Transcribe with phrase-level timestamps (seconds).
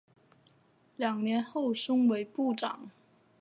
[0.95, 2.89] 两年后升为部长。